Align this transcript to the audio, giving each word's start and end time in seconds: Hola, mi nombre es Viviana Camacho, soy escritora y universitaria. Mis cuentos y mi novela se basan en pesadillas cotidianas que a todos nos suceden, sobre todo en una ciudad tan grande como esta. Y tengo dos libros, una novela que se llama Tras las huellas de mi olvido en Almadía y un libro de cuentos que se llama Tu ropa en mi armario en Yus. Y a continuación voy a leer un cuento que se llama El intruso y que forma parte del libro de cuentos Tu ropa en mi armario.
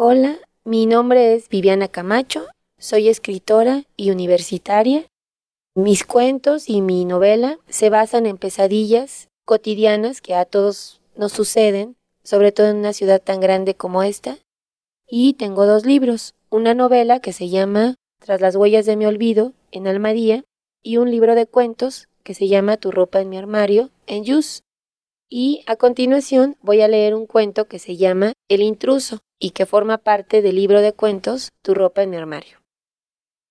Hola, 0.00 0.38
mi 0.62 0.86
nombre 0.86 1.34
es 1.34 1.48
Viviana 1.48 1.88
Camacho, 1.88 2.46
soy 2.78 3.08
escritora 3.08 3.82
y 3.96 4.12
universitaria. 4.12 5.04
Mis 5.74 6.04
cuentos 6.04 6.68
y 6.68 6.82
mi 6.82 7.04
novela 7.04 7.58
se 7.68 7.90
basan 7.90 8.26
en 8.26 8.38
pesadillas 8.38 9.26
cotidianas 9.44 10.20
que 10.20 10.36
a 10.36 10.44
todos 10.44 11.00
nos 11.16 11.32
suceden, 11.32 11.96
sobre 12.22 12.52
todo 12.52 12.68
en 12.68 12.76
una 12.76 12.92
ciudad 12.92 13.20
tan 13.20 13.40
grande 13.40 13.74
como 13.74 14.04
esta. 14.04 14.38
Y 15.08 15.32
tengo 15.32 15.66
dos 15.66 15.84
libros, 15.84 16.36
una 16.48 16.74
novela 16.74 17.18
que 17.18 17.32
se 17.32 17.48
llama 17.48 17.96
Tras 18.24 18.40
las 18.40 18.54
huellas 18.54 18.86
de 18.86 18.94
mi 18.94 19.04
olvido 19.04 19.52
en 19.72 19.88
Almadía 19.88 20.44
y 20.80 20.98
un 20.98 21.10
libro 21.10 21.34
de 21.34 21.46
cuentos 21.46 22.06
que 22.22 22.34
se 22.34 22.46
llama 22.46 22.76
Tu 22.76 22.92
ropa 22.92 23.20
en 23.20 23.30
mi 23.30 23.36
armario 23.36 23.90
en 24.06 24.22
Yus. 24.22 24.62
Y 25.30 25.62
a 25.66 25.76
continuación 25.76 26.56
voy 26.62 26.80
a 26.80 26.88
leer 26.88 27.14
un 27.14 27.26
cuento 27.26 27.66
que 27.66 27.78
se 27.78 27.98
llama 27.98 28.32
El 28.48 28.62
intruso 28.62 29.18
y 29.38 29.50
que 29.50 29.66
forma 29.66 29.98
parte 29.98 30.40
del 30.40 30.56
libro 30.56 30.80
de 30.80 30.94
cuentos 30.94 31.50
Tu 31.60 31.74
ropa 31.74 32.02
en 32.02 32.10
mi 32.10 32.16
armario. 32.16 32.57